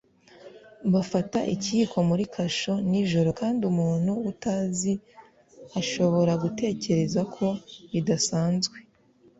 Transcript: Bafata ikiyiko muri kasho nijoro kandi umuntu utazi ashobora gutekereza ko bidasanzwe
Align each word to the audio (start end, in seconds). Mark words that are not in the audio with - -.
Bafata 0.93 1.39
ikiyiko 1.55 1.97
muri 2.09 2.23
kasho 2.33 2.73
nijoro 2.89 3.29
kandi 3.39 3.61
umuntu 3.71 4.11
utazi 4.31 4.93
ashobora 5.79 6.31
gutekereza 6.43 7.21
ko 7.35 7.45
bidasanzwe 7.93 8.77